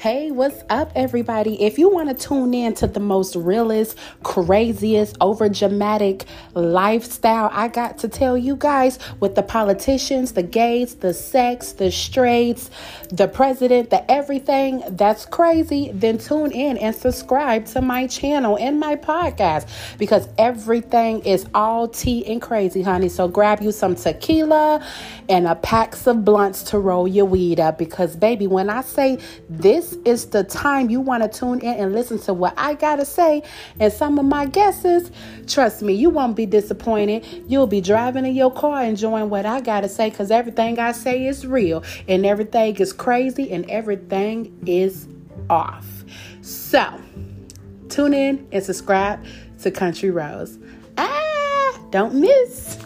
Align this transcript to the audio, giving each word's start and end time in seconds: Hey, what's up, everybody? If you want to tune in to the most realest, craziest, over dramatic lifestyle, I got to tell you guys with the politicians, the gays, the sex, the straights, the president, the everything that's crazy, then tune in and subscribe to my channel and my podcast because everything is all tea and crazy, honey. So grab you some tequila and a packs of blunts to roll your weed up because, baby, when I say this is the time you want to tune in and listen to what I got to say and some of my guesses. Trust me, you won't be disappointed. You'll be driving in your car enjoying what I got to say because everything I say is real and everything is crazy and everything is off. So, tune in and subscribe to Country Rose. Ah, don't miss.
Hey, 0.00 0.30
what's 0.30 0.62
up, 0.70 0.92
everybody? 0.94 1.62
If 1.62 1.78
you 1.78 1.90
want 1.90 2.08
to 2.08 2.14
tune 2.14 2.54
in 2.54 2.72
to 2.76 2.86
the 2.86 3.00
most 3.00 3.36
realest, 3.36 3.98
craziest, 4.22 5.14
over 5.20 5.46
dramatic 5.50 6.24
lifestyle, 6.54 7.50
I 7.52 7.68
got 7.68 7.98
to 7.98 8.08
tell 8.08 8.38
you 8.38 8.56
guys 8.56 8.98
with 9.20 9.34
the 9.34 9.42
politicians, 9.42 10.32
the 10.32 10.42
gays, 10.42 10.94
the 10.94 11.12
sex, 11.12 11.72
the 11.72 11.90
straights, 11.90 12.70
the 13.10 13.28
president, 13.28 13.90
the 13.90 14.10
everything 14.10 14.82
that's 14.88 15.26
crazy, 15.26 15.90
then 15.92 16.16
tune 16.16 16.50
in 16.52 16.78
and 16.78 16.96
subscribe 16.96 17.66
to 17.66 17.82
my 17.82 18.06
channel 18.06 18.56
and 18.56 18.80
my 18.80 18.96
podcast 18.96 19.68
because 19.98 20.26
everything 20.38 21.20
is 21.26 21.44
all 21.54 21.86
tea 21.86 22.24
and 22.24 22.40
crazy, 22.40 22.80
honey. 22.80 23.10
So 23.10 23.28
grab 23.28 23.60
you 23.60 23.70
some 23.70 23.96
tequila 23.96 24.82
and 25.28 25.46
a 25.46 25.56
packs 25.56 26.06
of 26.06 26.24
blunts 26.24 26.62
to 26.62 26.78
roll 26.78 27.06
your 27.06 27.26
weed 27.26 27.60
up 27.60 27.76
because, 27.76 28.16
baby, 28.16 28.46
when 28.46 28.70
I 28.70 28.80
say 28.80 29.18
this 29.50 29.89
is 30.04 30.26
the 30.26 30.44
time 30.44 30.90
you 30.90 31.00
want 31.00 31.22
to 31.22 31.38
tune 31.38 31.60
in 31.60 31.74
and 31.74 31.92
listen 31.92 32.18
to 32.20 32.34
what 32.34 32.54
I 32.56 32.74
got 32.74 32.96
to 32.96 33.04
say 33.04 33.42
and 33.78 33.92
some 33.92 34.18
of 34.18 34.24
my 34.24 34.46
guesses. 34.46 35.10
Trust 35.46 35.82
me, 35.82 35.92
you 35.92 36.10
won't 36.10 36.36
be 36.36 36.46
disappointed. 36.46 37.44
You'll 37.48 37.66
be 37.66 37.80
driving 37.80 38.26
in 38.26 38.34
your 38.34 38.52
car 38.52 38.82
enjoying 38.84 39.30
what 39.30 39.46
I 39.46 39.60
got 39.60 39.82
to 39.82 39.88
say 39.88 40.10
because 40.10 40.30
everything 40.30 40.78
I 40.78 40.92
say 40.92 41.26
is 41.26 41.46
real 41.46 41.84
and 42.08 42.24
everything 42.24 42.76
is 42.76 42.92
crazy 42.92 43.52
and 43.52 43.68
everything 43.70 44.58
is 44.66 45.06
off. 45.48 45.86
So, 46.42 47.00
tune 47.88 48.14
in 48.14 48.48
and 48.52 48.64
subscribe 48.64 49.24
to 49.62 49.70
Country 49.70 50.10
Rose. 50.10 50.58
Ah, 50.96 51.80
don't 51.90 52.14
miss. 52.14 52.79